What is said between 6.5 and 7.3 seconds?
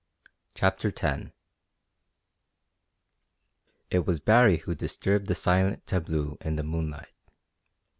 the moonlight.